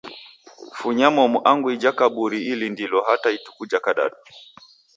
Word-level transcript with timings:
Funya 0.77 1.07
momu 1.15 1.39
angu 1.51 1.67
ija 1.75 1.91
kaburi 1.97 2.39
ilindilo 2.51 2.99
hata 3.07 3.27
ituku 3.37 3.61
ja 3.71 3.79
kadadu. 3.85 4.17